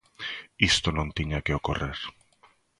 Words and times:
Isto 0.71 0.89
non 0.97 1.13
tiña 1.17 1.43
que 1.45 1.57
ocorrer. 1.59 1.99